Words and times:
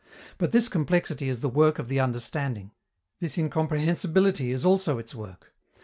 But 0.39 0.51
this 0.51 0.67
complexity 0.67 1.29
is 1.29 1.41
the 1.41 1.47
work 1.47 1.77
of 1.77 1.87
the 1.87 1.99
understanding; 1.99 2.71
this 3.19 3.37
incomprehensibility 3.37 4.51
is 4.51 4.65
also 4.65 4.97
its 4.97 5.13
work. 5.13 5.53